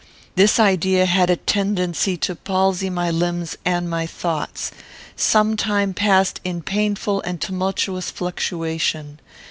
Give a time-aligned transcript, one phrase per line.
[0.33, 4.71] This idea had a tendency to palsy my limbs and my thoughts.
[5.15, 9.19] Some time passed in painful and tumultuous fluctuation.